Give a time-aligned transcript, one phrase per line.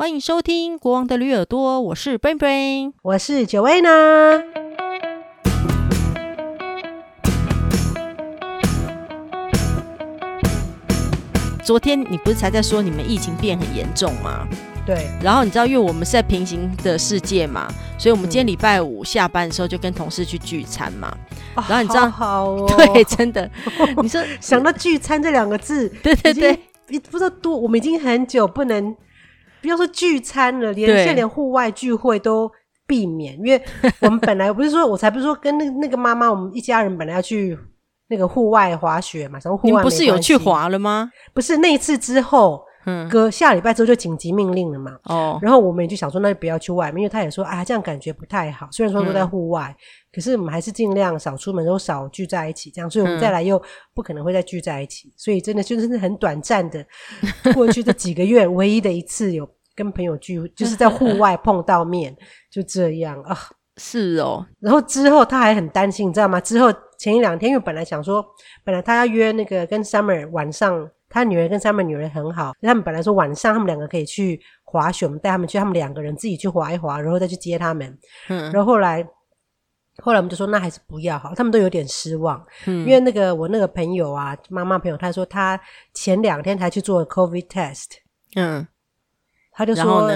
[0.00, 4.44] 欢迎收听《国王的驴耳朵》，我是 Brain Brain，我是 Joanna。
[11.64, 14.46] 昨天你不是才在说你们疫情变很严重吗？
[14.86, 15.10] 对。
[15.20, 17.66] 然后你知道，因为我们是在平行的世界嘛，
[17.98, 21.12] 所以我们今天礼拜五下班的时候就跟同事去聚餐嘛。
[21.56, 23.50] 嗯、然后你知道，好，好哦， 对，真的。
[24.00, 26.56] 你说 想到聚餐这两个字，对 对对，
[26.86, 28.96] 你不知道多，我们已经很久不能。
[29.60, 32.50] 不要说聚餐了，连现在连户外聚会都
[32.86, 33.62] 避免，因为
[34.00, 37.58] 我们本来不是说，我才不是说跟那那个妈妈，我们一家人本来要去
[38.08, 41.10] 那个户外滑雪嘛，然后户外不是有去滑了吗？
[41.34, 44.92] 不是那一次之后，嗯，隔下礼拜之后就紧急命令了嘛。
[45.04, 48.66] 哦，然后我们也就想说，那就不要去外面，因为他也说啊，这样感觉不太好。
[48.70, 49.76] 虽然说都在户外，嗯，
[50.12, 53.60] 可是我们还是尽量少出门，都少聚在一起，这样，所以我们再来又
[53.94, 56.84] 不可能会再聚在一起，嗯，所以真的就是很短暂的
[57.54, 59.48] 过去这几个月 唯一的一次有。
[59.78, 62.12] 跟朋友聚，就是在户外 碰到面，
[62.50, 63.38] 就这样啊。
[63.76, 66.40] 是哦，然后之后他还很担心，你知道吗？
[66.40, 66.66] 之后
[66.98, 68.26] 前一两天，因为本来想说，
[68.64, 77.96] 本来他要约那个跟 Summer 晚上，他女儿跟 Summer 女儿很好，他们本来说晚上他们两个可以去滑雪，我们带他们去，他们两个人自己去滑一滑，然后再去接他们。
[78.30, 79.06] 嗯，然后后来，
[80.02, 82.44] 后来我们就说那还是不要好，他们都有点失望。
[82.66, 85.60] 嗯，因为那个我那个朋友啊，妈妈朋友，他说他
[85.92, 87.86] 前两天才去做 COVID test。
[88.36, 88.66] 嗯。
[89.52, 90.08] 他就说，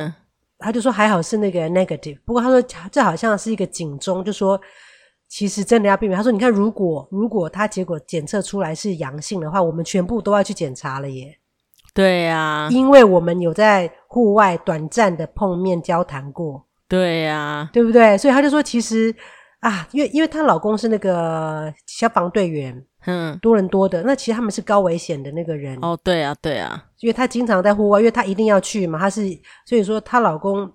[0.56, 4.60] 他就说还好是那个 negative，不过他说这好像是一个警钟，就说
[5.26, 6.16] 其实真的要避免。
[6.16, 11.36] 他说你看，如果如果他结果检测出来是阳性的话，我们全部都要去检查了耶。
[11.92, 16.64] 对呀，因为我们有在户外短暂的碰面交谈过。
[16.86, 18.16] 对呀，对不对？
[18.16, 19.12] 所以他就说，其实
[19.62, 22.84] 啊，因为因为她老公是那个消防队员。
[23.04, 29.22] 嗯，多伦多的那其实他们是高危险的那个人哦，对啊，对啊，因为她经常在户外，因为她一定要去嘛，她是
[29.66, 30.70] 所以说她老公，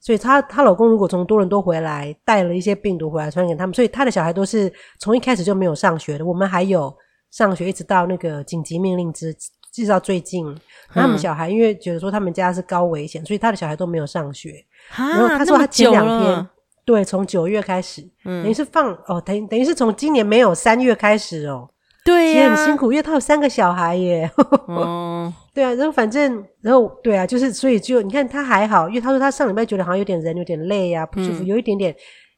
[0.00, 6.24] 所以她她老公如果从多伦多回来带了一些病毒回来传给他们，所以她的小孩都是从一开始就没有上学的。
[6.24, 6.90] 我们还有
[7.30, 9.36] 上学，一直到那个紧急命令之，
[9.70, 10.46] 至到最近，
[10.88, 14.64] 他们小孩因为觉得说他们家是高危险，所以他的小孩都没有上学。
[14.96, 16.48] 然后他说他前两天。
[16.86, 21.68] 对，从九月开始，嗯，等于是放哦，等等于是从今年没有三月开始哦，
[22.04, 24.30] 对呀、啊，也很辛苦，因为他有三个小孩耶，
[24.68, 31.92] 哦，对啊，然后反正，然后对啊，就是所以就你看他还好，因为他说他上礼拜觉得好像有点人有点累啊，不舒服，嗯、有一点点，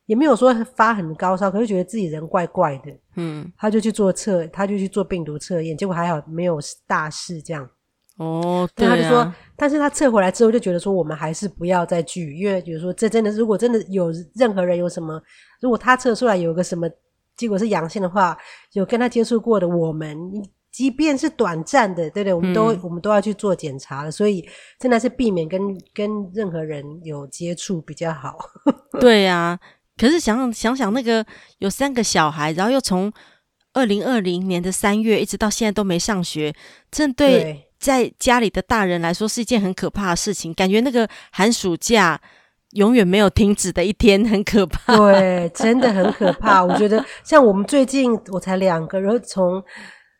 [0.07, 7.69] 也没有说发很高烧，可是觉得自己人怪怪的，嗯，他就去做测，他就去做病毒测验，结果还好没有大事这样。
[8.19, 15.23] 哦，对啊，他就说，但是他撤回来之后就觉得说，我们还是不要再聚，因为比如说这真的，如果真的有任何人有什么，
[15.61, 16.91] 如果他测出来有个什么
[17.37, 18.37] 结果是阳性的话，
[18.73, 20.19] 有跟他接触过的，我们
[20.73, 22.35] 即便是短暂的，对不对？
[22.35, 24.45] 我们都、嗯、我们都要去做检查了，所以
[24.81, 25.61] 真的是避免跟
[25.95, 28.37] 跟任何人有接触比较好。
[28.99, 29.61] 对呀、啊，
[29.97, 31.25] 可是想想想那个
[31.59, 33.13] 有三个小孩，然后又从
[33.75, 36.53] 二零二零年的三月一直到现在都没上学，
[36.91, 37.43] 这对。
[37.43, 42.21] 对在家里的大人来说是一件很可怕的事情，感觉那个寒暑假
[42.73, 44.97] 永远没有停止的一天，很可怕。
[44.97, 46.63] 对，真的很可怕。
[46.65, 49.63] 我觉得像我们最近，我才两个，然后从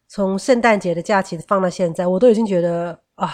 [0.09, 3.31] 从圣诞节的假期放到现在，我都已经觉得啊，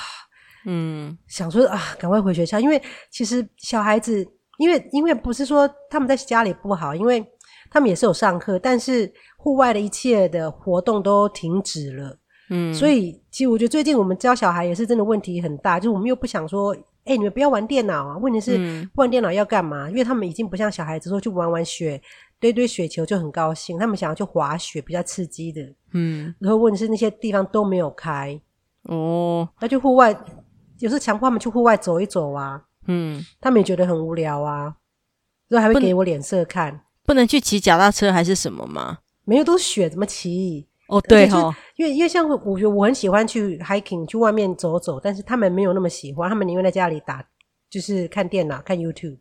[0.66, 4.26] 嗯，想说啊，赶快回学校，因为其实小孩子，
[4.58, 7.24] 因为因为不是说他们在家里不好，因为
[7.70, 12.18] 他们也是有上课，但是户外的一切的活动都停止了。
[12.50, 16.75] 嗯，所以其实我觉得最近我们教小孩也是真的问题很大，就是我们又不想说，
[17.05, 18.19] 哎、欸，你们不要玩电脑啊。
[18.19, 18.59] 问题是，
[18.94, 19.88] 不玩电脑要干嘛？
[19.91, 22.00] 因为他们已经不像小孩子说去玩玩雪，
[22.38, 25.60] 堆堆雪球就很高兴，他们想要去滑雪，比较刺激的。
[25.93, 28.41] 嗯，然后问题是那些地方都没有开
[28.84, 30.11] 哦，那就户外，
[30.81, 32.62] 有时候强迫他们去户外走一走啊。
[32.87, 34.75] 嗯，他们也觉得很无聊啊，
[35.49, 38.99] 然后还会给我脸色看，不能去骑脚踏车还是什么吗？
[39.25, 40.66] 没有，都是雪，怎么骑？
[40.88, 47.24] 哦，对哦，因为因为像我觉得我很喜欢去 hiking 去外面走走，但是他们没有那么喜欢，他们宁愿在家里打，
[47.70, 49.19] 就是看电脑看 YouTube。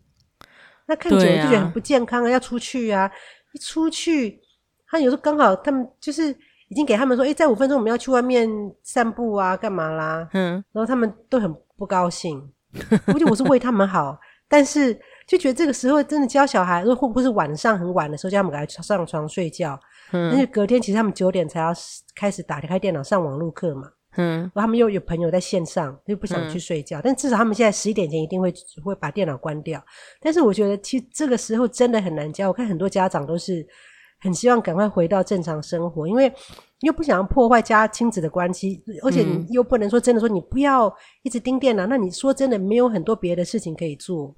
[0.85, 3.09] 那看久了就觉得很不健康啊，要出去啊！
[3.53, 4.41] 一出去，
[4.87, 6.35] 他有时候刚好他们就是
[6.67, 8.49] 已经给他们说，诶，在五分钟我们要去外面
[8.83, 10.27] 散步啊，干嘛啦？
[10.33, 12.41] 嗯，然后他们都很不高兴。
[13.05, 14.19] 估计我是为他们好，
[14.49, 14.93] 但是
[15.25, 19.79] 就觉得这个时候真的教小孩，如果会不会是晚上很晚的时候叫他们赶快上床睡觉？
[20.13, 21.73] 嗯，而且隔天其实他们九点才要
[22.15, 23.89] 开始打开电脑上网络课嘛。
[24.15, 26.99] 嗯，然后他们又有朋友在线上，又不想去睡觉。
[26.99, 29.83] 嗯、但至少他们现在十一点前一定会会把电脑关掉。
[30.21, 32.47] 但是我觉得其实这个时候真的很难教。
[32.47, 33.65] 我看很多家长都是
[34.19, 36.31] 很希望赶快回到正常生活，因为
[36.81, 44.35] 你又不想要破坏家亲子的关系，而且你又不能说真的说你不要一直盯电脑，那你说真的没有很多别的事情可以做。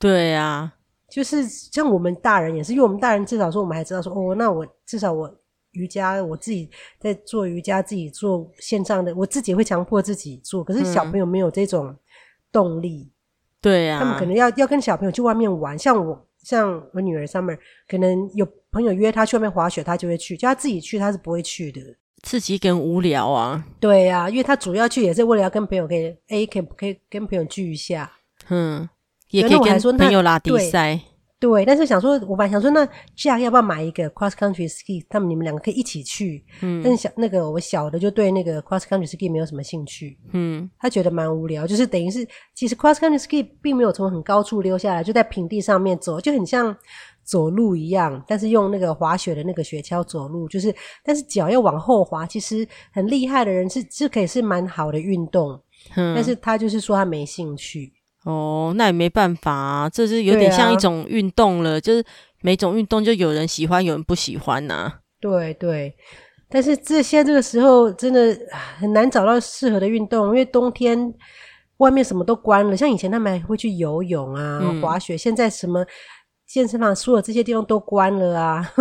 [0.00, 0.74] 对啊，
[1.12, 5.32] 就是像我们大人也是，因为我们大人至少说我们还知道说哦，那我至少我
[5.72, 10.64] 瑜伽我自己在做瑜伽，自己做线上的，我自己会强迫自己做。
[10.64, 11.94] 可是小朋友没有这种
[12.50, 13.12] 动力，嗯、
[13.60, 16.26] 对啊，他们可能要要跟小朋友去外面玩，像我。
[16.42, 17.56] 像我女儿 Summer，
[17.86, 21.80] 可能有朋友约她去外面滑雪，她就会去；叫她自己去，她是不会去的。
[22.24, 23.64] 自己更无聊啊。
[23.78, 28.10] 对啊，因为她主要去也是为了要跟朋友可以，哎，可以可以跟朋友聚一下。
[28.48, 28.88] 嗯，
[29.32, 31.00] 也可以跟朋友拉比赛。
[31.40, 35.04] 对，但是想说，我本来想说，那这样要不要买一个 cross country ski？
[35.08, 36.44] 他们你们两个可以一起去。
[36.60, 40.16] 嗯，但是小那个我小的就对那个 cross country ski 没有什么兴趣。
[40.32, 42.24] 嗯，他觉得蛮无聊，就是等于是
[42.54, 46.76] 其实 cross country ski 并没有从很高处溜下来，就在平地上面走，就很像
[47.24, 55.60] 走路一样，但是用那个滑雪的那个雪橇走路，就是但是脚要往后滑，其实很厉害的人是是可以是蛮好的运动。
[55.96, 57.92] 嗯，但是他就是说他没兴趣。
[58.24, 62.04] 哦，那也没办法啊，这是有点像一种运动了，啊、就是
[62.40, 64.98] 每种运动就有人喜欢，有人不喜欢呐、啊。
[65.20, 65.94] 对对，
[66.48, 68.36] 但是这现在这个时候真的
[68.78, 71.12] 很难找到适合的运动，因为冬天
[71.78, 72.76] 外面什么都关了。
[72.76, 75.84] 像以前他们还会去游泳啊、嗯、滑雪，现在什么
[76.46, 78.72] 健身房、所有这些地方都关了啊。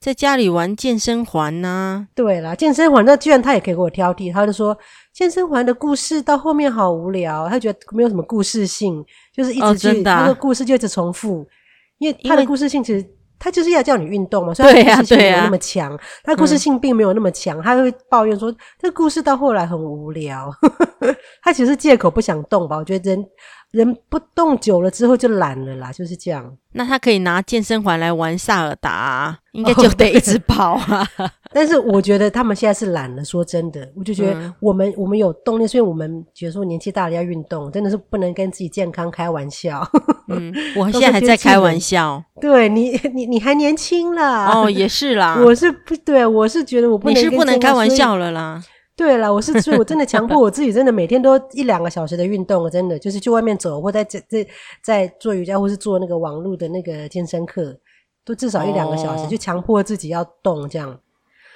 [0.00, 2.08] 在家里玩健身环呐、啊？
[2.14, 4.76] 对啦，健身环那居然他也可以给我挑剔，他就说
[5.12, 11.46] 健身环的故事到后面好无聊，他觉得没有什么故事性，就是一直去那个故事就一直重复，
[11.98, 13.06] 因为他的故事性其实
[13.38, 20.50] 他就是要叫你运动嘛，所以他故事性没有那么强，他故事性并没有那么强，他会抱怨说这个故事到后来很无聊，
[21.44, 22.78] 他其实是借口不想动吧？
[22.78, 23.22] 我觉得人。
[23.70, 26.56] 人不动久了之后就懒了啦，就是这样。
[26.72, 31.06] 那他可以拿健身环来玩萨尔达啊，应该就得一直跑啊。
[31.18, 39.84] Oh, 但是我觉得他们现在是懒了，说真的，我就觉得我们、嗯、我们有动力，所以我们觉得说年纪大了要运动，真的是不能跟自己健康开玩笑。
[40.28, 42.22] 嗯， 我现在还在开玩笑。
[42.40, 44.52] 对你，你你还年轻啦。
[44.52, 45.40] 哦，也是啦。
[45.44, 47.16] 我是不对，我是觉得我不能。
[47.16, 48.62] 你是不能开玩笑了啦。
[49.00, 54.46] 对了，我是所以，我真的强迫我自己，真的每天都一两个小时的运动，真的就是去外面走，或在这这
[54.84, 57.74] 在做瑜伽，或是做那个网络的那个健身课，
[58.26, 61.00] 都至少一两个小时，就强迫自己要动这样。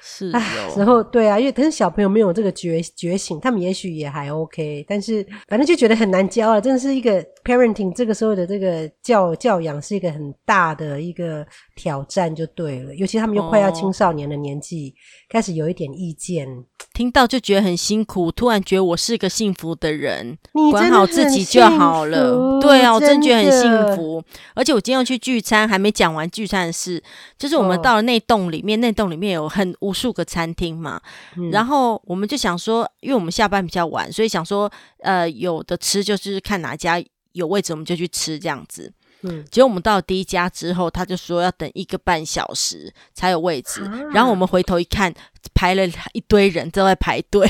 [0.07, 0.39] 是的，
[0.77, 14.95] 然后对啊，因为可是小朋友没有这个觉觉醒，他们也许也还 OK，但是反正就觉得很难教啊，真的是一个 parenting 这个时候的这个教教养是一个很大的一个挑战，就对了，尤其他们又快要青少年的年纪，哦、
[15.31, 16.47] 开始有一点意见。
[16.93, 20.39] 听到就觉得很辛苦，突然觉得我是个幸福的人，
[20.71, 22.61] 管好自己就好了。
[22.61, 24.23] 对啊，我真觉得很幸福。
[24.55, 27.03] 而且我今天要去聚餐，还没讲完聚餐的事，
[27.37, 31.01] 就是我们到了那栋里面，哦、那栋里面有很无数个餐厅嘛，
[31.37, 37.03] 嗯、然后我们就想说，因为我们下班比较晚，所以想说，呃，有的吃就是看哪家
[37.33, 38.93] 有位置，我们就去吃这样子。
[39.27, 43.83] 嗯，结果我们到了第一家之后，他就说要等一个半小时才有位置。
[43.85, 45.15] 啊、然后我们回头一看，
[45.55, 47.47] 排了一堆人都在排队。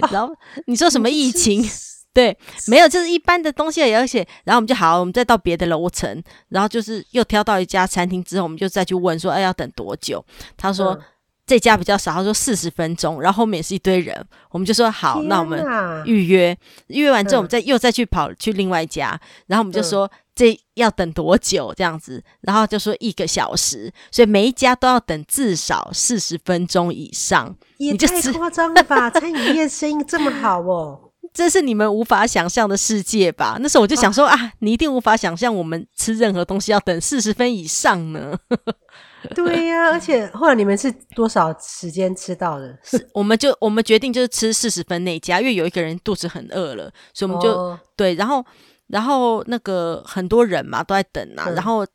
[0.00, 0.32] 啊、 然后
[0.66, 1.68] 你说什么疫情？
[2.14, 2.36] 对，
[2.68, 10.24] 没有，就是一般的东西而且，然后我们就好，我们再到别的楼层，然后就是又挑到一家餐厅之后，我们就再去问说，哎，要等多久？
[10.56, 10.92] 他说。
[10.94, 11.02] 嗯
[11.48, 14.14] 这家比较少，他说四十分钟，然后后面也是一堆人，
[14.50, 15.64] 我们就说好，那我们
[16.04, 16.54] 预约，
[16.88, 29.08] 预约完之后，我们再、嗯、又再去跑去另外一家，然后我们就说、嗯、这要等多久这样子，然后就说一个小时，所以每一家都要等至少四十分钟以上，也太夸张了吧？
[29.08, 33.56] 餐饮业生意这么好哦，这是你们无法想象的世界吧？
[33.60, 38.38] 那时候我就想说啊，啊，你一定无法想象我们吃任何东西要等四十分以上呢。
[39.34, 42.76] 对呀、啊，而且后来你们是多少时间吃到的？
[42.82, 48.14] 是我们就我们决定就是吃四十分那家，因为有一个人肚子很饿了，所以我们就、哦、对。
[48.14, 48.44] 然后
[48.86, 51.44] 然后那个很多人嘛都在等啊。
[51.48, 51.86] 嗯、然后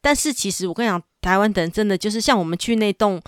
[0.00, 3.22] 但是其实我跟你讲，台湾等真的就是像我们去那栋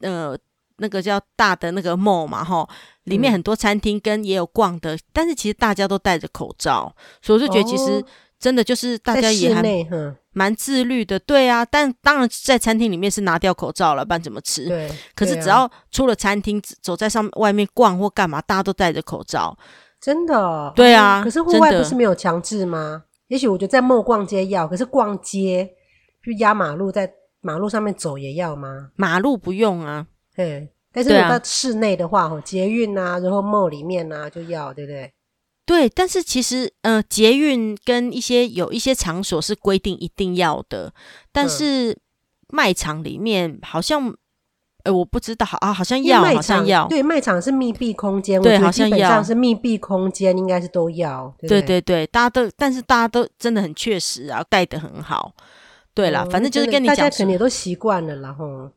[0.00, 0.38] 呃
[0.78, 2.68] 那个叫大的那个 mall 嘛，哈，
[3.04, 8.04] 里面很多餐厅跟也有逛的，嗯、但是其实大家都戴着口罩，所以我就觉得其实
[8.38, 9.62] 真的就是大家也还。
[10.34, 14.66] 蛮自律的，对啊，但当然在餐厅里面是拿掉口罩了，不然怎么吃？
[14.66, 19.54] 对，可是只要出了餐厅，啊、走在上外面逛或干嘛，大家都戴着口罩，
[20.00, 20.72] 真的。
[20.74, 23.02] 对啊，可是户外不是没有强制吗？
[23.28, 25.68] 也许我觉得在 mall 逛街要，可是逛街
[26.24, 27.12] 就压马路，在
[27.42, 28.88] 马路上面走也要吗？
[28.96, 30.68] 马路不用啊，对。
[30.94, 35.12] 但是如果到室内的话，啊、捷运啊，然后 mall 里面啊就要，对不对？
[35.64, 40.92] 对，但是其实，呃，捷运跟一些有一些场所是规定一定要的，
[41.32, 41.96] 但是
[42.48, 44.14] 卖场里面好像
[44.82, 46.86] 哎，我不知道啊，好像要，好像要。
[46.88, 49.22] 对，卖场是密闭空间，对，好像要。
[49.22, 51.32] 是密闭空间，应该是都要。
[51.38, 55.32] 对对对，对，大家都，但是大家都真的很确实啊，带得很好。
[55.94, 58.68] 对啦，反正就是跟你讲，大家肯定也都习惯了，然后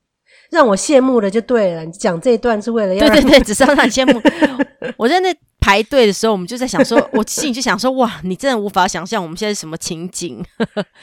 [0.52, 1.86] 让我羡慕的就对了。
[1.86, 4.22] 你讲这一段是为了要，对对对，只是让你羡慕。
[4.98, 5.36] 我在那。
[5.58, 10.46] 排队的时候，我们就在想说，我心里就想说，哇，你真的无法想象我们现在是什么情景。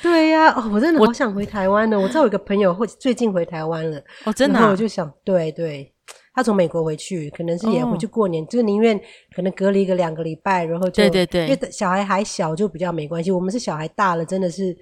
[0.01, 1.99] 对呀、啊，哦，我真的好想回台湾呢。
[1.99, 5.93] 我知道有个朋友会最近回台湾了，哦，真的、啊，然后我就想，对对，
[6.33, 8.97] 他从美国回去，可能是也回去过年，哦、就是宁愿
[9.35, 13.33] 可能隔离个两个礼拜，然后就，对对对，因为小孩还小，就比较没关系。
[13.33, 14.73] 我们是小孩大了，真的是，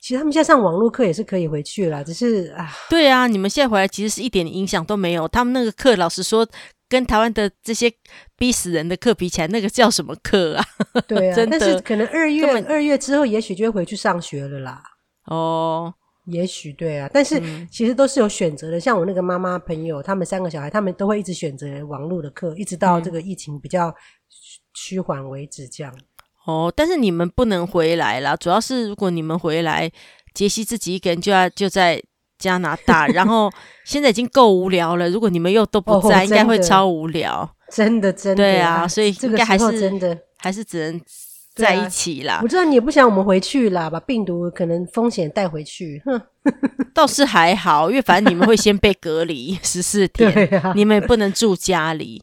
[0.00, 5.28] 其实他们现在上网络课也是可以回去了，只是啊，对啊，你们现在回来其实是一点影响都没有。
[5.28, 6.48] 他们那个课，老实说。
[6.90, 7.88] 跟台湾的这些
[8.36, 10.64] 逼死人的课比起来，那个叫什么课啊？
[11.06, 14.82] 对啊，真的，但是可能二月二月之后，也许就会回去上学了啦。
[15.26, 17.40] 哦，也许对啊，但是
[17.70, 18.76] 其实都是有选择的。
[18.76, 23.94] 嗯、像我那个妈妈朋友，他们三个小孩，他们都会一直选择网络的课，一直到这个疫情比较
[24.74, 25.96] 趋缓为止，这样。
[26.50, 29.90] 哦，但是你们不能回来啦，主要是如果你们回来，
[30.34, 32.02] 杰西自己一个人就要就在。
[32.40, 33.52] 加拿大，然后
[33.84, 35.10] 现在已经够无聊了。
[35.10, 37.46] 如果你们又都不在，哦、应该会超无聊。
[37.70, 40.98] 真的，真的，对啊，所以应该还是真的，还是只能
[41.54, 42.36] 在一起啦。
[42.36, 46.00] 啊、我知道你也不想我们回去啦，把病毒可能风险带回去。
[46.06, 46.18] 哼，
[46.94, 50.32] 倒是还好，因为反正你们会先被隔离 十四天，
[50.64, 52.22] 啊、你们也不能住家里。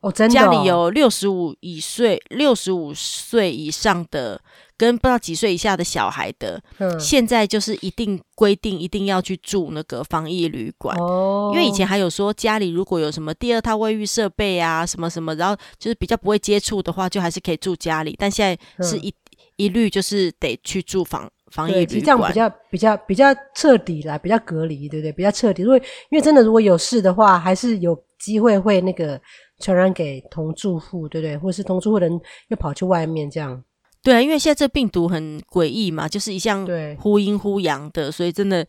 [0.00, 4.40] 哦，真的、哦，家里有六十五以岁、六十五岁以上的。
[4.80, 18.16] 跟不知道几岁以下的小孩的，嗯、现在就是一定规定一定要去住那个防疫旅馆，哦、因为以前还有说家里如果有什么第二套卫浴设备啊，什么什么，然后就是比较不会接触的话，就还是可以住家里。
[18.18, 19.12] 但现在是一、嗯、
[19.56, 25.12] 一律就是得去住房防疫旅馆，这样比较比较比较彻底啦，比较隔离，对不对？
[25.12, 25.76] 比较彻底，因为
[26.08, 29.20] 因为真的如果有事的话，还是有机会会那个
[29.58, 31.36] 传染给同住户，对不对？
[31.38, 33.64] 或是同住户的人又跑去外面这样。
[34.02, 36.66] 对啊，因为现在这病毒很诡异嘛，就是一向
[36.98, 38.66] 忽阴忽阳的，所以真的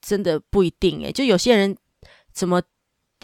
[0.00, 1.12] 真的不一定诶。
[1.12, 1.76] 就有些人
[2.32, 2.60] 怎么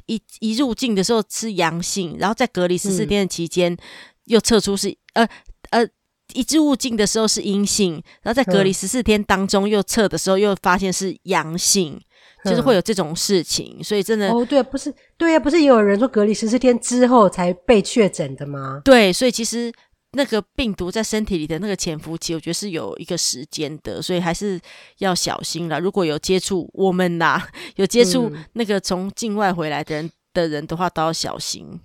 [0.07, 3.77] 一一入境的时候是阳性，然后在隔离十四天的期间
[4.25, 5.29] 又测出是、嗯、
[5.71, 5.89] 呃呃
[6.33, 12.03] 一入境的时候是阴性，然后在隔离十四天当中又测的时候又发现是阳性，嗯、
[12.45, 18.81] 就是会有这种事情，所以真的哦，对啊，不是对啊，不是也有人说隔离十四天之后才被确诊的吗？
[18.85, 19.73] 对，所以其实。
[20.13, 24.61] 那个病毒在身体里的那个潜伏期，我觉得是有一个时间的，所以还是
[24.99, 25.79] 要小心啦。
[25.79, 27.41] 如果有接触我们呐，
[27.77, 31.79] 有接触那个从境外回来的人的人的话，都要小心。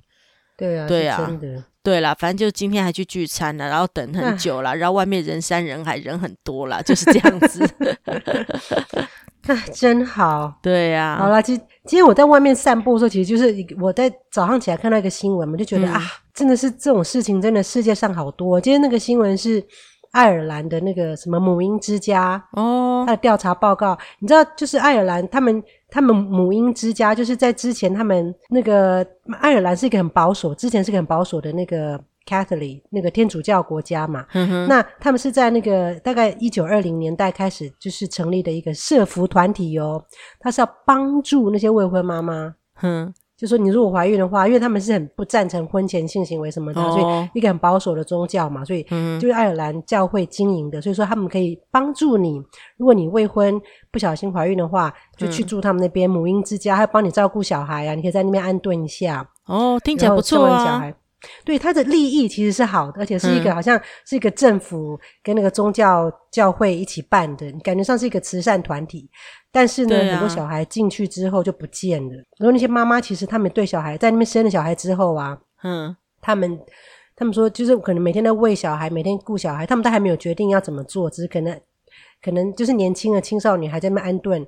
[0.58, 1.38] 对啊，对啊，
[1.84, 7.64] 对啦，反正就今天还去聚餐了，然后等很久了，然后外面人山人海，人很多啦，就是这样子。
[9.48, 10.54] 那 真好。
[10.62, 16.02] 对呀、啊，好啦，其实今天我在外面散步的时候，其实就是我在早上起来看到一个新闻嘛，就觉得、嗯、啊。
[16.34, 18.60] 真的是这种事情，真的世界上好多。
[18.60, 19.64] 今天那个新闻是
[20.12, 29.06] 爱尔兰的那个什么母婴之家哦，他的调查报告，你知道，就是爱尔兰他们他们母婴之家，就是在之前他们那个
[29.40, 34.26] 爱尔兰是一个很保守，之前是一个很保守的那个 Catholic 那个天主教国家嘛。
[34.34, 40.04] 嗯，那他们是在那个大概一九二零年代开始就是成立的一个社福团体哦，
[40.40, 42.56] 他是要帮助那些未婚妈妈。
[42.82, 43.14] 嗯。
[43.38, 48.82] 就说你如果怀孕的话，因为他们是很不赞成婚前性行为什么的，哦、所以一个很保守的宗教嘛，所以
[49.20, 52.42] 就是爱尔兰教会经营的，嗯、所以说他们可以帮助你，
[52.78, 59.30] 如果你未婚不小心怀孕的话，就去住他们那边母婴之家，还帮你照顾小孩啊，你可以在那边安顿一下。
[59.48, 60.94] 哦，听起来不错啊。
[61.44, 69.10] 对他的利益其实是好的，而且是一个、嗯、好像是一个政府跟那个宗教教会一起办的，感觉上是一个慈善团体。
[69.52, 72.14] 但是呢，啊、很多小孩进去之后就不见了。
[72.38, 76.60] 然后那些妈妈其实他们对小孩在那边生了小孩之后啊，嗯，他们
[77.16, 81.58] 他们说就是可能每天都喂小孩，每天顾小孩，他们都还没有决定要怎么做，只是可能
[82.22, 84.46] 可能就是年轻的青少年还在那边安顿，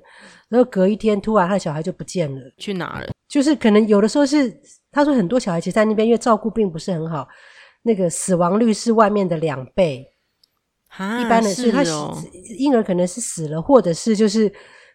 [0.50, 3.08] 然后隔一天突然他的小孩就不见了，去哪了？
[3.28, 4.50] 就是可能有的时候是
[4.90, 7.26] 他说很多小孩其实在那边因为照顾并不是很好，
[7.82, 10.06] 那个死亡率是外面的两倍，
[10.88, 11.82] 哈一般的是他
[12.58, 14.52] 婴儿可能是死了，或者是就是。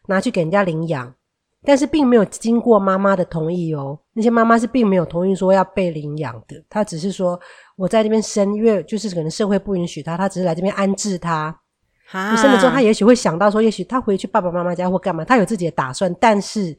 [0.08, 1.16] 拿去给人家领养，
[1.64, 3.98] 但是并没有经过妈妈的同意哦。
[4.12, 7.40] 那些妈妈是并没有同意说要被领养的，她只是说
[7.78, 11.58] 我在这边生，因为就是可能社会不允许她，她只是来这边安置她。
[12.06, 16.14] 哈生了之后，她也许会想到说，也许她回去爸爸妈妈家或干嘛，她有自己的打算。
[16.20, 16.78] 但是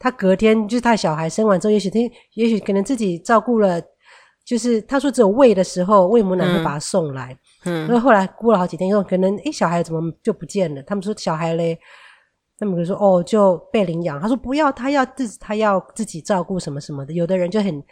[0.00, 1.98] 她隔天就是他小孩生完之后，也许他
[2.34, 3.80] 也许可能自己照顾了，
[4.44, 7.38] 就是他说只有喂的时候，喂母奶会把他送来。
[7.64, 10.82] 嗯，因为后来过了好几天以后，可能诶小孩怎么就不见了？
[10.82, 11.78] 他们说小孩嘞。
[12.62, 17.12] 他们就说哦就被领养，他说不要，他要自他要自己照顾什么什么的。
[17.14, 17.82] 有的人就很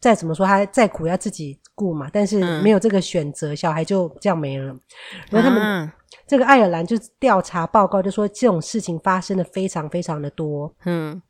[0.00, 4.74] 再怎么说，他再苦要自己顾嘛，但是没有这个选择，嗯、小孩就这样没了。
[5.28, 5.94] 然后他们、啊、
[6.26, 11.20] 这个爱尔兰就调查报告就说这种事情发生的非常非常的多，嗯，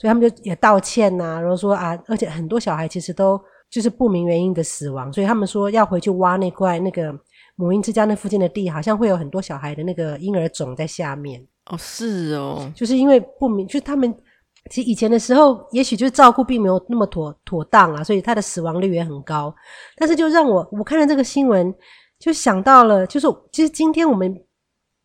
[0.00, 3.38] 所以他们就也道歉呐、啊，然后说啊，而且很多小孩其实都
[3.68, 7.14] 就是不明原因的死亡，所以他们说要回去挖那块那个
[7.54, 11.46] 母婴之家那附近的地，好像会有很多小孩的那个婴儿种在下面。
[11.66, 14.12] 哦，是哦，就是因为不明，就是他们
[14.70, 19.54] 其实以前的时候，也许就是照顾并没有那么妥妥当啊，所以他的死亡率也很高。
[19.96, 21.72] 但是就让我我看了这个新闻，
[22.18, 24.34] 就想到了，就是其实今天我们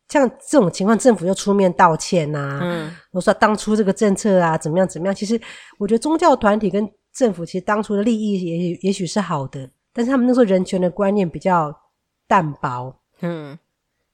[0.08, 5.14] 像这种情况，政府又出面道歉呐、啊，嗯，我说当初这个政策啊，怎么样怎么样？
[5.14, 5.40] 其实
[5.78, 11.74] 我觉得宗教团体跟政府其实当初的利益也也许是好的，但是他们那时候人权的观念比较
[12.28, 13.58] 淡薄，嗯，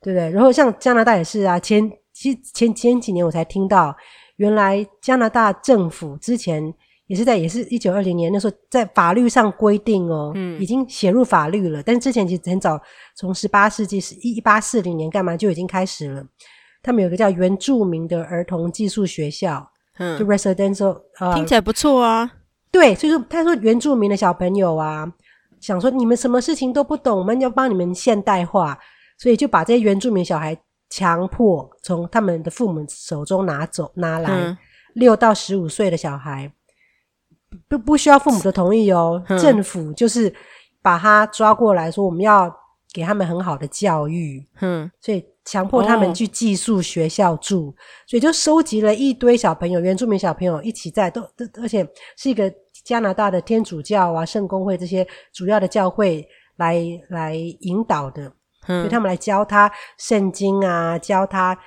[0.00, 0.30] 对不对？
[0.30, 1.90] 然后像加拿大也是啊，前。
[2.14, 3.96] 其实前前几年我才听到，
[4.36, 6.62] 原来加拿大政府之前
[7.12, 11.82] 也是在也是一九二零年那时候在法律上规定哦，嗯，已经写入法律了。
[11.82, 12.80] 但是之前其实很早，
[13.14, 16.24] 从十八世纪是一八四零年干嘛就已经开始了。
[16.82, 22.32] 他们有个叫原住民的儿童寄宿学校，嗯，就 residential，呃，听起来不错啊。
[22.70, 25.12] 对，所以说他说原住民的小朋友啊，
[25.60, 28.78] 想说你们什么事情都不懂，我们要帮你们现代化，
[29.18, 30.58] 所以就把这些原住民小孩。
[30.94, 34.58] 强迫从他们的父母手中拿走拿来，
[34.92, 36.52] 六到十五岁的小孩
[37.68, 40.32] 不不需要父母的同意哦，嗯、政府就是
[40.80, 42.52] 把他抓过来说，我们要
[42.92, 47.74] 给他们很好的教育，嗯，所以强迫他们去寄宿学校住，哦、
[48.06, 52.52] 所以就收集了一堆小朋友，原住民小朋友一起在都都，而且是一个
[52.84, 58.32] 加拿大的天主教啊圣公会这些主要的教会来来引导的。
[58.64, 59.68] 所以他们来教他
[59.98, 61.58] 圣经啊，教他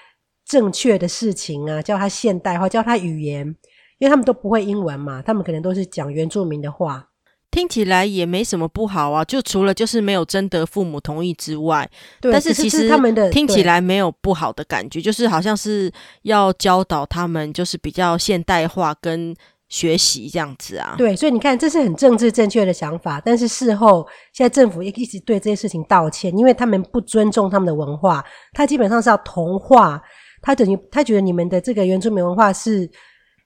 [0.46, 3.54] 正确的事情啊，教他现代化，教他语言，
[4.00, 7.10] 因为他们都不会英文嘛，他们可能都是讲原住民的话。
[7.52, 15.92] 听起来也没什么不好啊，就除了就是没有征得父母同意之外，但是其实他们的听起来没有不好的感觉，就是好像是
[16.24, 19.36] 要教导他们，就是比较现代化跟。
[19.68, 23.20] 学习这样子啊，对，所以你看，这是很政治正确的想法。
[23.26, 28.24] 但是事后，现在政府也一直对这些事情道歉，因为他们不尊重他们的文化。
[28.54, 30.00] 他基本上是要同化，
[30.44, 32.88] 他等于他觉得你们的这个原住民文化是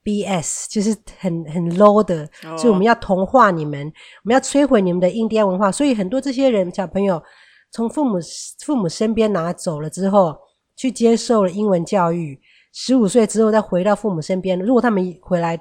[0.03, 3.85] BS，就是很很 low 的，哦、所以我们要同化你们，
[4.23, 5.71] 我们要摧毁你们的印第安文化。
[5.71, 7.21] 所以很多这些人小朋友
[7.71, 8.17] 从父母
[8.63, 10.37] 父母身边拿走了之后，
[10.75, 12.39] 去接受了英文教育，
[12.73, 14.59] 十五岁之后再回到父母身边。
[14.59, 15.59] 如果他们回来。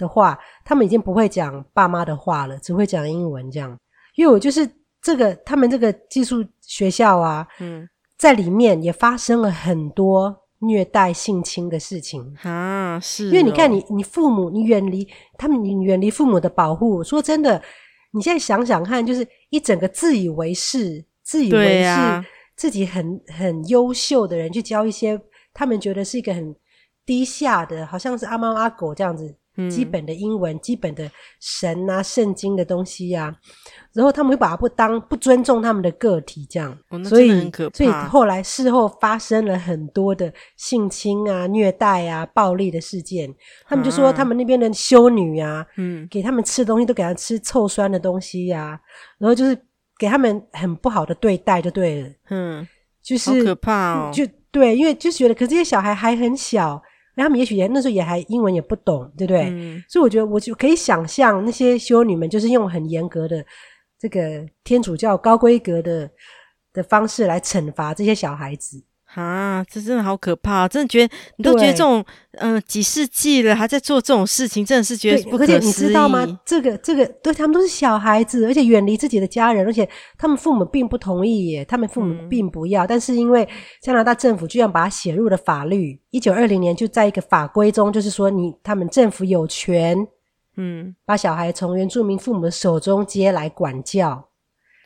[0.00, 3.78] 的话，他们已经不会讲爸妈的话了，只会讲英文这样。
[4.14, 4.66] 因为我就是
[5.02, 12.98] 这个，他们这个寄宿学校啊，嗯，在里面也发生了很多虐待、性侵的事情啊。
[13.00, 17.02] 是、哦，因为你看你，你你父母，你远离他们，你远离父母的保护。
[17.04, 17.62] 说真的，
[18.12, 22.24] 你现在想想看，就是一整个自以为是、自以为是
[22.56, 25.20] 自己很很优秀的人，去教一些
[25.52, 26.54] 他们觉得是一个很
[27.04, 29.36] 低下的，好像是阿猫阿狗这样子。
[29.68, 33.36] 基本的英文、嗯、基本的神啊、圣经的东西呀、啊，
[33.92, 37.50] 然后他们会把它不当不尊重他们的个体，这样，哦、所以。
[37.74, 43.34] 所以后来事后发生了很多的性侵啊、虐待啊、暴力的事件。
[43.66, 48.80] 他们就说他们那边的修女啊，嗯，给他们吃的东西都给他吃臭酸的东西呀、啊，
[49.18, 49.56] 然后就是
[49.98, 52.68] 给他们很不好的对待，就对了，嗯，
[53.02, 56.82] 就是好可怕哦，就对，因为就觉得，可是这些小孩还很小。
[57.16, 59.48] 他们也许也那时候也还英文也不懂，对不对？
[59.50, 63.44] 嗯、所以我觉得我就可以想象那些修女们就是用很严格的
[63.98, 66.10] 这个天主教高规格的
[66.72, 68.82] 的方式来惩罚这些小孩子。
[69.14, 70.68] 啊，这真的好可怕！
[70.68, 75.66] 真的觉得你都觉得这种，嗯几世纪了还在做这种事情，真的是觉得不可思议。
[75.66, 76.24] 你知道吗？
[76.46, 82.84] 这个这个，对他们都是小孩子，而且远离自己的家人，而且他们父母并不同意耶，他们父母并不要。
[82.84, 83.48] 嗯、但是因为
[83.82, 90.06] 加拿大政府居然把它写入了法律，一九二零年就在一个法规中，就是说你他们政府有权，
[90.56, 94.29] 嗯，把小孩从原住民父母的手中接来管教。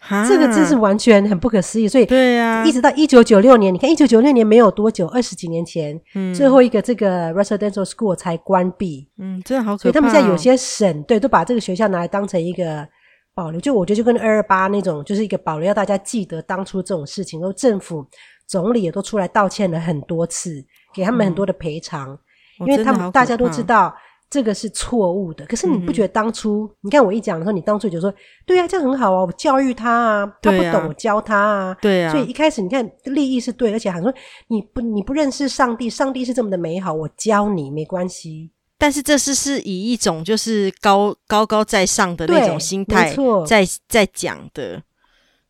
[0.06, 9.82] 哈这个真是完全很不可思议，所以对呀，一直到一九九六年，啊、你看一九九六年没有多久，二十几年前，嗯，最后一个这个 residential school 才关闭，嗯，真的好可怕、哦。
[9.82, 12.86] 所以他们现在有些省对都把这个学校拿来当成一个
[13.34, 17.40] 保留，就我觉得就跟二二八那种，就是一个保留，要大家记得当初这种事情。
[17.40, 18.06] 然后政府
[18.46, 20.62] 总理也都出来道歉了很多次，
[20.92, 22.12] 给他们很多的赔偿，
[22.60, 23.94] 嗯、因为他们大家都知道。
[24.34, 25.46] 这个是错误的。
[25.46, 28.12] 可是你不觉得当初，嗯、你看我一讲的时候，你当初就说，
[28.44, 32.10] 对啊，这样很好啊，我教育他啊，他不懂，我教他啊，对啊。
[32.10, 34.12] 所以一开始你看利益是对，而且还说
[34.48, 38.50] 你不你不认识上帝，上帝是这么的美好，我教你没关系。
[38.76, 43.14] 但是这是是以一种就是高高高在上的那种心态
[43.46, 44.82] 在在讲的。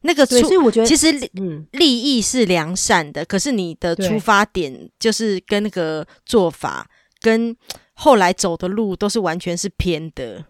[0.07, 6.87] 那个，所以我觉得其实嗯，利益是良善的，可是你的出发点就是跟那个做法
[7.23, 7.57] 跟
[7.95, 10.45] 后来走的路都是完全是偏的。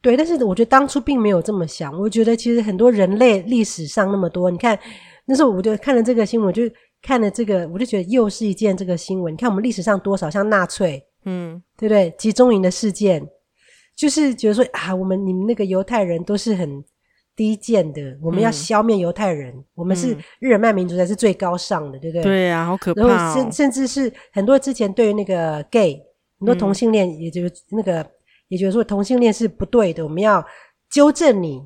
[0.00, 1.92] 对，但是我觉得当初并没有这么想。
[1.98, 4.78] 我觉得其实很多人类历史上那么多，你看
[5.24, 6.62] 那时候我就看了这个新闻，就
[7.02, 9.32] 看了这个，我就觉得又是一件这个新闻。
[9.32, 12.14] 你看我们历史上多少像纳粹，嗯，对不对？
[12.18, 13.26] 集中营的事件，
[13.96, 16.84] 就是觉得说啊，我们你们那个犹太人都是很。
[17.38, 19.54] 低贱的，我们要消灭犹太人。
[19.54, 20.08] 嗯、我们是
[20.40, 22.22] 日耳曼民族才是最高尚的，嗯、对不对？
[22.24, 23.06] 对啊，好可怕、哦。
[23.06, 26.02] 然后甚甚至是很多之前对于那个 gay，
[26.38, 28.10] 很多同性恋，也就是那个，嗯、
[28.48, 30.04] 也就是说同性恋是不对的。
[30.04, 30.44] 我们要
[30.90, 31.60] 纠正你，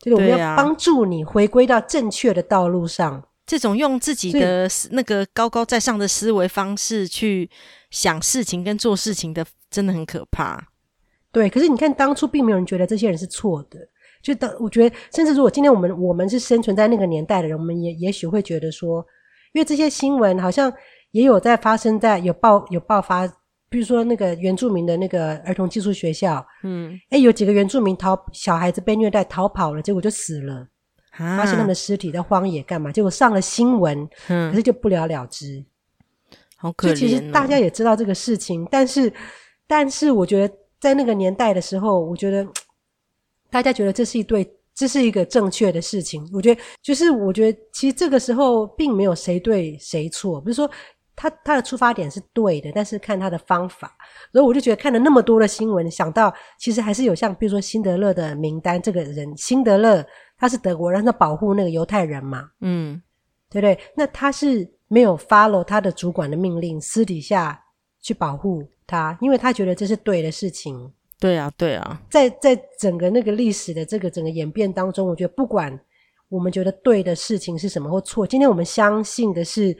[0.00, 3.22] 就是我们要帮助你回归到正确的道路上。
[3.46, 7.48] 这种用自己的那个高高在上的思维方式去
[7.90, 10.68] 想事情跟做事情的，真的很可怕。
[11.30, 13.78] 对，可是你看当初并没有人觉得这些人是错的。
[14.20, 19.06] 就当我觉得，甚至如果今天我们我们是生存在那个年代的人，我们也也许会觉得说，
[19.52, 20.72] 因为这些新闻好像
[21.12, 23.24] 也有在发生在有爆有爆发，
[23.76, 30.66] 比如说那个原住民的那个儿童寄宿学校，嗯，哎，有几个原住民逃小孩子被虐待逃跑了，结果就死了，
[31.10, 32.90] 啊、发现他们的尸体在荒野干嘛？
[32.90, 35.62] 结果上了新闻，嗯，可是就不了了之，
[36.56, 36.94] 好可怜、哦。
[36.94, 39.12] 其实大家也知道这个事情，但是
[39.66, 42.46] 但是我觉得在那个年代的时候，我觉得。
[43.48, 46.28] 大家觉得这是一对，这是一个正确的事情。
[46.32, 50.40] 我觉得，就是我觉得，其实这个时候并没有谁对谁错。
[50.40, 50.68] 不是说，
[51.16, 53.96] 他他的出发点是对的，但是看他的方法。
[54.30, 60.04] 所以我就觉得，看了那么多的新闻，想到其实还是有像，比如说辛德勒的名单这个人，辛德勒
[60.36, 63.00] 他是德国人，他保护那个犹太人嘛，嗯，
[63.50, 63.78] 对不对？
[63.96, 67.58] 那他是没有 follow 他的主管的命令，私底下
[68.02, 70.92] 去保护他，因为他觉得这是对的事情。
[71.18, 75.80] 对啊，对啊，在在整个那个历史的这个整个演变当中，我觉得不管
[76.28, 79.74] 我们觉得对的事情是什么或错，今天我们相信的是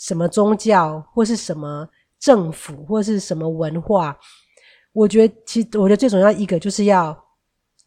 [0.00, 1.86] 什么宗教或是什么
[2.18, 4.16] 政府或是什么文化，
[4.92, 7.16] 我觉得其实我觉得最重要一个就是要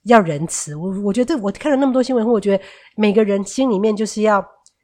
[0.04, 0.76] 要仁慈。
[0.76, 2.64] 我我觉得我看了那么多新闻后，我觉得
[2.96, 4.40] 每个人心里面就是要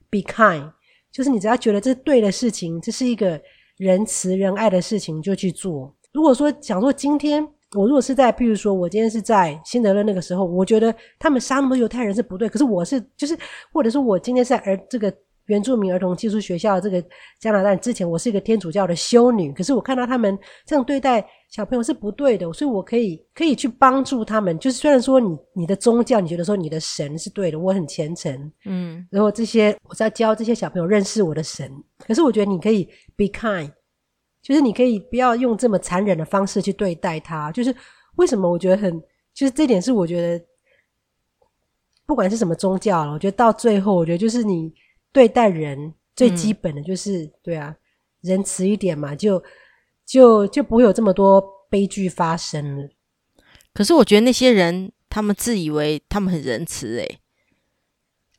[0.09, 0.71] be kind，
[1.11, 3.39] 就是你只要觉得这是对的事情，这是一个
[3.77, 5.95] 仁慈仁爱的事情，就去做。
[6.11, 7.47] 如果说想说今天。
[7.75, 12.49] 我如果是在，譬如说，我今天是在辛德勒那个时候，我觉得他们杀那么多犹太人是不对。
[12.49, 13.37] 可是我是就是，
[13.71, 15.13] 或者说我今天是在而这个
[15.49, 17.03] 原住民儿童寄宿学校这个
[17.39, 19.51] 加拿大之前，我是一个天主教的修女。
[19.51, 24.57] 可是我看到他们这样对待小朋友是不对的，所以我可以可以去帮助他们。
[24.59, 31.71] 就是虽然说你你的宗教，你觉得说你的神是对的，我很虔诚，嗯，然后这些我在教这些小朋友认识我的神。
[31.99, 32.85] 可是我觉得你可以
[33.17, 33.71] be kind。
[34.41, 37.51] 就是你可以不要用这么残忍的方式去对待他。
[37.51, 37.75] 就是
[38.15, 38.99] 为什么我觉得很，
[39.33, 40.45] 就是这点是我觉得，
[42.05, 44.73] 不管是什么宗教了，我觉得到最后，我觉得就是你
[45.11, 47.75] 对待人最基本的就是、嗯、对啊，
[48.21, 49.43] 仁慈一点嘛，就
[50.05, 52.89] 就就不会有这么多悲剧发生了。
[53.73, 57.19] 可是我觉得那些人，他们自以为他们很仁慈，诶，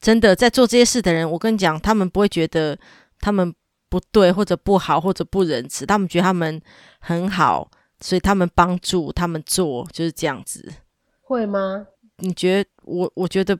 [0.00, 2.78] 真的在做这些事的人，我跟你讲，他们不会觉得
[3.20, 3.54] 他们。
[3.90, 6.62] 不对，或者不好，或者不仁慈，他们觉得他们
[7.00, 10.72] 很好，所以他们帮助他们做就是这样子，
[11.20, 11.88] 会吗？
[12.18, 12.70] 你觉得？
[12.84, 13.58] 我我觉得，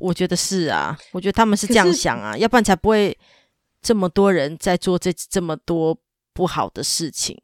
[0.00, 3.16] 我觉得是啊，我觉得他们是这样想啊，要不然才不会
[3.82, 5.96] 这么多人在做这这么多
[6.32, 7.36] 不好的事情。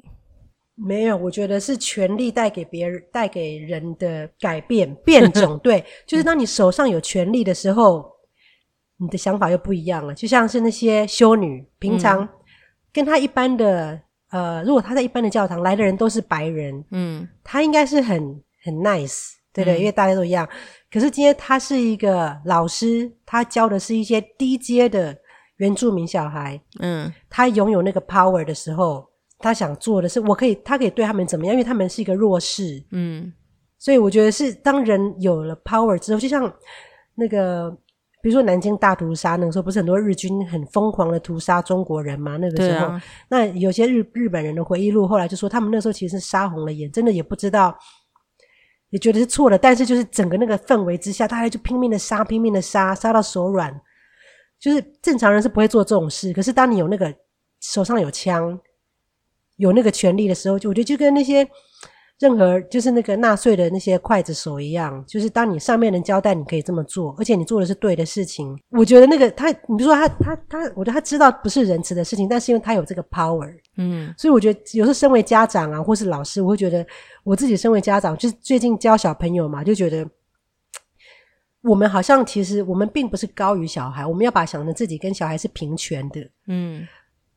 [0.75, 5.59] 没有，我觉得是权力带给别人、带给人的改变、变种。
[5.62, 8.12] 对，就是当你手上有权力的时候。
[8.97, 12.27] 你的想法又不一样了，就像是那些修女，平常
[12.93, 19.79] 跟她一般的，嗯、呃，如果她在一般的教堂来的人都是白人，嗯，她应该是很很 nice，对不对？
[19.79, 20.47] 嗯、因为大家都一样。
[20.93, 25.17] 可是今天他是一个老师，他教的是一些低阶的
[25.57, 31.55] 原住民小孩，嗯，他拥有那个 power 的时候，他想做的是，我可以，他可以对他们怎么样？
[31.55, 33.33] 因为他们是一个弱势，嗯，
[33.79, 36.53] 所以我觉得是当人有了 power 之后，就像
[37.14, 37.75] 那个。
[38.23, 42.38] 比如说南京大屠杀那个时候，不是很多日军很疯狂的屠杀中国人吗？
[42.38, 47.77] 那个时候，啊、那有些日日本人的回忆录后来就说，他们那时候其实是杀红了眼，真的也不知道，
[48.94, 49.59] 也觉得是错的。
[49.59, 53.80] 但是就是整个那个氛围之下，大家就拼命的杀，拼命的杀，杀到手软。
[54.61, 57.12] 就是正常人是不会做这种事，可是当你有那个
[57.61, 58.59] 手上有枪，
[59.57, 61.44] 有那个权利的时候，就我觉得就跟那些
[62.20, 76.87] 任何就是那个纳税的那些刽子手一样，就是当你上面人交代你可以这么做，而且你做的是对的事情，我觉得那个他，你比如说他他他，我觉得他知道不是仁慈的事情，但是因为他有这个 power，嗯，所以我觉得有时候身为家长啊，或是老师，我会觉得
[77.24, 80.09] 我自己身为家长，就是最近教小朋友嘛，就觉得
[81.62, 86.87] 我们好像其实我们并不是高于小孩，我们要把想成自己跟小孩是平权的，嗯。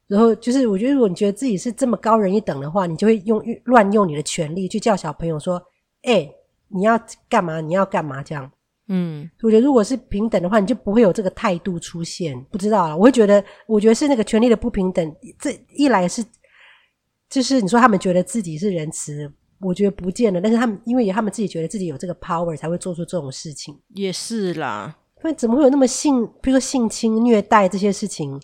[0.08, 5.62] 然后就是，我觉得如果你觉得自己是这么高人一等的话，你就会用乱用你的权利去叫小朋友说
[6.04, 6.30] ：“哎，
[6.70, 7.60] 你要干嘛？
[7.60, 8.50] 你要干嘛？”这样，
[8.88, 12.42] 嗯，我觉得如果是平等的话，你就不会有这个态度出现。
[12.50, 15.16] 不知道啊，我会觉得，我觉得是那个权利的不平等。
[15.38, 16.24] 这一来是，
[17.30, 20.40] 就是你说他们觉得自己是仁慈，我觉得不见了。
[20.40, 23.78] 但是他们因为他们自己觉得自己有这个 power，才会做出这种事情。
[23.90, 28.42] 也是啦，不然怎么会有那么性，比如说性侵、虐待这些事情？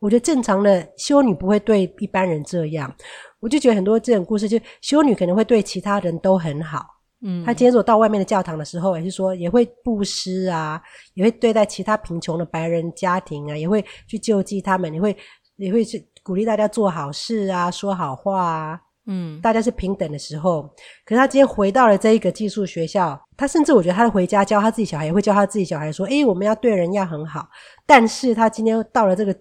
[0.00, 2.92] 我觉得正常的修女不会对一般人这样，
[3.40, 6.84] 我就觉得很多这种故事，就修女可能会对其他人都很好。
[7.20, 10.80] 嗯，她今天如果到外面的教堂的时候，也是说也会布施啊，
[11.14, 15.16] 也会对待其他贫穷的白人家庭啊，也会去救济他们，也会
[15.56, 18.80] 也会去鼓励大家做好事啊，说好话啊。
[19.10, 20.62] 嗯，大家是平等的时候，
[21.04, 27.48] 可是他今天回到了这一个寄宿学校，他甚至我觉得他回家教他自己小孩，也会教他自己小孩说：“诶，我们要对人要很好。”
[27.84, 29.36] 但是他今天到了这个。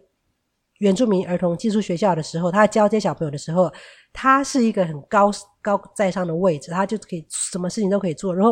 [0.79, 3.71] 原住民儿童寄宿学校的时候，他教这些小朋友的时候，
[4.13, 8.35] 他是一个很高高在上的位置，他就可以什么事情都可以做。
[8.35, 8.51] 然后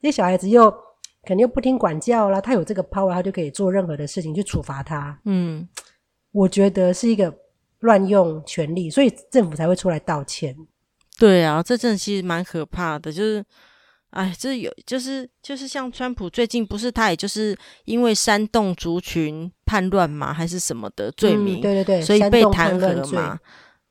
[0.00, 0.70] 这些小孩子又
[1.24, 5.18] 肯定又不听管教啦，他有这个 power，他就可以做任何的事情去处罚他。
[5.24, 5.68] 嗯，
[6.32, 7.34] 我觉得是一个
[7.80, 10.56] 乱用权力，所以政府才会出来道歉。
[11.18, 13.44] 对啊，这真的其实蛮可怕的，就是。
[14.14, 23.38] 哎，这有就是就是像川普最近不是他，也就是因为煽动族群叛乱嘛，还是什么的罪名，嗯、对对对，所以被弹劾了嘛。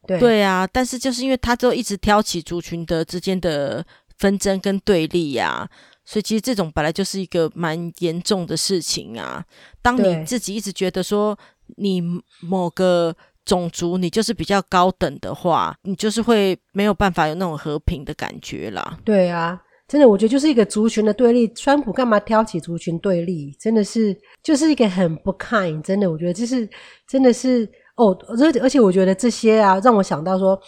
[0.07, 3.85] 对对啊，但是就是因为他就一直挑起族群的之间的
[4.17, 5.69] 纷争跟对立呀、啊，
[6.05, 9.43] 所以其实这种本来就是一个蛮严重的事情啊。
[9.81, 11.37] 当你自己一直觉得说
[11.77, 12.01] 你
[12.41, 18.99] 某个种族你就是比较高等的话，你就是会没有办法有那种和平的感觉啦。
[19.03, 19.61] 对啊。
[19.93, 21.47] 真的，我觉得就是一个族群的对立。
[21.53, 23.55] 川普干嘛挑起族群对立？
[23.59, 25.79] 真的是就是一个很不 kind。
[25.83, 26.67] 真的，我觉得这是
[27.07, 30.59] 真的是哦，而而且我觉得这些啊，让我想到说，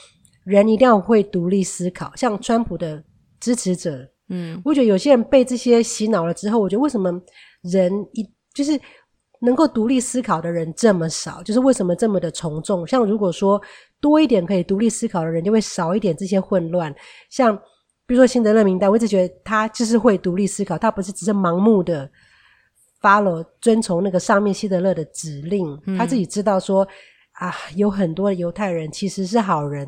[0.44, 2.12] 人一定要会独立思考。
[2.16, 3.04] 像川普的
[3.40, 7.12] 支持者，嗯，我觉得有些人被这些洗脑了之后，我觉得为什么
[7.64, 8.80] 人一就是
[9.42, 11.42] 能够独立思考的人这么少？
[11.42, 12.86] 就是为什么这么的从众？
[12.86, 13.60] 像如果说
[14.00, 16.94] 多一点可以独立思考的人，就会少一点这些混乱。
[17.32, 17.60] 像。
[18.08, 22.08] 比如说辛德勒名单，我一直觉得他就是会独立思考，他不是只是盲目的
[23.02, 26.88] follow 遵从那个上面希德勒的指令，嗯、他自己知道说
[27.32, 29.88] 啊，有很多犹太人其实是好人，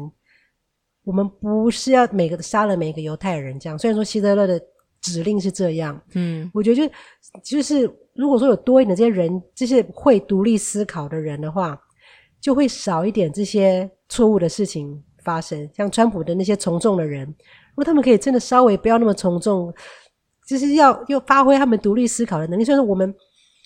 [1.03, 3.77] 我们不是要每个杀了每个犹太人这样。
[3.77, 4.59] 虽然说希德勒的
[4.99, 6.93] 指令是这样，嗯，我觉得就
[7.43, 7.83] 就是
[8.15, 11.79] 如果说有多一点这些人，这些会独立思考的人的话，
[12.41, 17.31] 就会少一点这些错误的事情发生，像川普的那些从众的人。
[17.77, 19.71] 如果他们可以真的稍微不要那么从众，
[20.47, 22.65] 就是要又发挥他们独立思考的能力。
[22.65, 23.13] 所以说，我们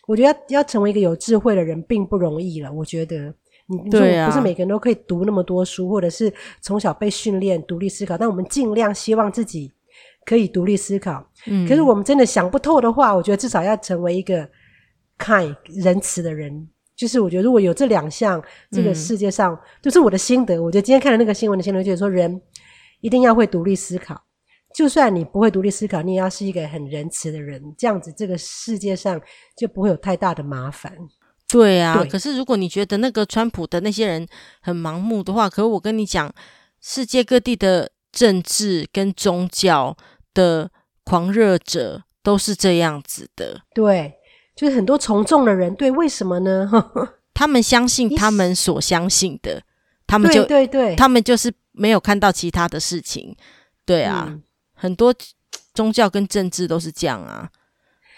[0.06, 2.70] 我觉得要要成为一个有智慧的人并不容易了。
[2.74, 3.34] 我觉得
[3.68, 8.18] 你你说不是每个人都可以读那么多书，或者是从小被训练独立思考。
[8.18, 9.72] 但我们尽量希望自己
[10.26, 11.26] 可以独立思考。
[11.48, 14.46] 嗯，可是我们真的想不透的话，我觉得至少要成为一个
[15.18, 16.68] kind 仁慈的人。
[16.98, 20.62] 就是我觉得如果有这两项，这个世界上、嗯、就是我的心得。
[20.62, 22.42] 我觉得今天看了那个新闻的心得，就是说人。
[23.02, 24.24] 一定要会独立思考，
[24.74, 29.20] 就算你不会独立思考，你也要是一个很仁慈的人，这样子这个世界上
[29.58, 30.96] 就不会有太大的麻烦。
[31.50, 32.10] 对啊，对。
[32.10, 34.26] 可是如果你觉得那个川普的那些人
[34.62, 36.34] 很盲目的话，可是我跟你讲，
[36.80, 39.98] 世界各地的政治跟宗教
[40.34, 40.72] 的
[41.04, 43.62] 狂热者都是这样子的。
[43.74, 44.14] 对，
[44.56, 46.72] 就是很多从众的人，对，为什么呢？
[47.34, 49.64] 他们相信他们所相信的，
[50.12, 51.52] 他们就对对对，他们就是。
[51.74, 53.34] 没有看到其他的事情，
[53.86, 54.44] 对啊，嗯、
[54.74, 55.16] 很多
[55.74, 57.50] 宗教跟政治都是这样啊，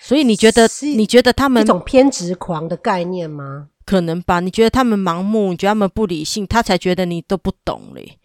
[0.02, 3.70] 所以你觉得你觉得他们一种偏执狂的概念吗？
[3.86, 4.40] 可能吧？
[4.40, 8.18] 你觉得他们盲目，你觉得他们不理性，他才觉得你都不懂嘞。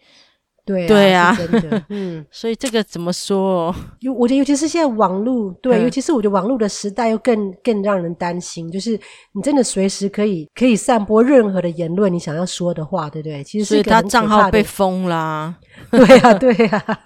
[0.69, 3.75] 对啊，对啊，真的， 嗯，所以这个怎么说？
[4.01, 8.99] 尤我觉得，尤其是现在网络，对，嗯、尤其是我觉得网络的时代又更更让人担心，就是
[9.33, 13.43] 你真的随时可以可以散播任何的言论，你想要说的话，对不对？
[13.43, 15.55] 其实是所以他账号被封啦，
[15.91, 16.99] 对啊，对啊。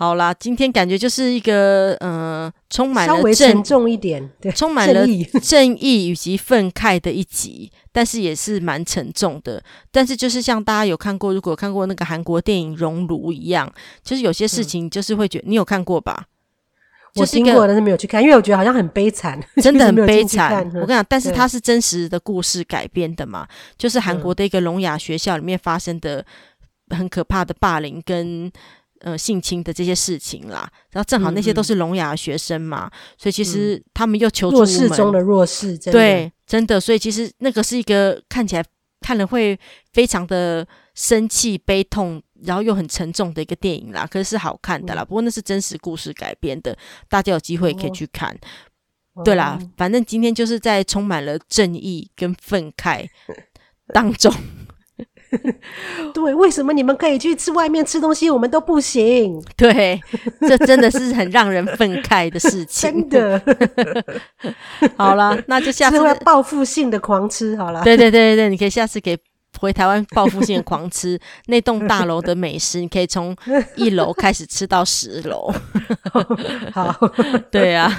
[0.00, 5.06] 好啦，今天感觉就是一个呃，充满了稍微沉重一点，对，充满了
[5.42, 9.62] 正义 以及愤慨的一集，但是也是蛮沉重的。
[9.92, 13.70] 但是就是像大家有看过，如果有看过那个韩国电影《熔炉》一样，
[14.02, 16.24] 就是有些事情就是会觉得，嗯、你有看过吧？
[17.16, 20.64] 我听过，但是没有去看，因为我觉得好像很悲惨，真的很 悲惨。
[20.76, 26.24] 我跟你讲，但是它是真实的故事改编的嘛，就是韩国的一个聋哑学校里面发生的
[26.88, 28.50] 很可怕的霸凌跟。
[29.00, 38.64] 呃，性侵的这些事情啦，然后正好那些都是聋哑学生嘛，嗯、所以其实他们又求助无门，弱势中的弱势，真的对，真的，所以其实那个是一个看起来
[39.00, 39.58] 看了会
[39.94, 45.02] 非常的生气、悲痛，然后又很沉重的一个电影啦，可是是好看的啦。
[45.02, 46.76] 嗯、不过那是真实故事改编的，
[47.08, 48.38] 大家有机会可以去看。
[49.14, 53.08] 哦、对啦，反正今天就是在充满了正义跟愤慨
[53.94, 54.30] 当中。
[56.12, 59.42] 对，为什么你们可以去吃外面吃东西，我们都不行？
[59.56, 60.00] 对，
[60.40, 62.90] 这真的是很让人愤慨的事情。
[62.90, 63.42] 真的。
[64.96, 67.82] 好了，那就下次会报复性的狂吃好了。
[67.84, 69.18] 对对对对，你可以下次给。
[69.60, 73.36] 回台湾报复性的狂吃 那栋大楼的美食，你可以从
[73.76, 75.52] 一楼开始吃到十楼。
[76.72, 76.96] 好，
[77.50, 77.92] 对啊，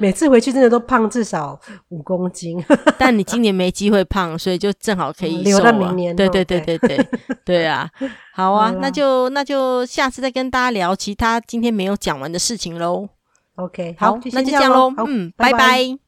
[0.00, 2.64] 每次回去真的都胖至少五公斤。
[2.96, 6.14] 但你今年没机会胖，所以就正好可以、啊、留到明年。
[6.14, 7.06] 对对对对对对，
[7.44, 7.90] 对啊，
[8.32, 13.08] 好啊，好那就那就下次再跟大家聊其他今天没有讲完的事情喽。
[13.56, 14.92] OK，好，那就这样喽。
[15.06, 15.58] 嗯，拜拜。
[15.58, 16.01] 拜拜。